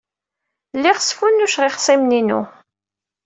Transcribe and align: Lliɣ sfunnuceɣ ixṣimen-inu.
Lliɣ 0.77 0.97
sfunnuceɣ 1.01 1.65
ixṣimen-inu. 1.67 2.41